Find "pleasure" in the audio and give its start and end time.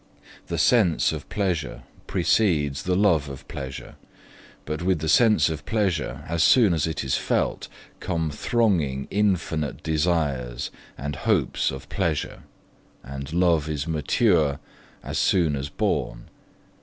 1.29-1.83, 3.47-3.97, 5.63-6.23, 11.87-12.41